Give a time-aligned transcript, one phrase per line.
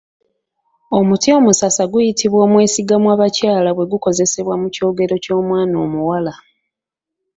[0.97, 6.33] Omuti omusasa guyitibwa omwesigamwabakyala bwegukozesebwa mu kyogero ky’omwana omuwala.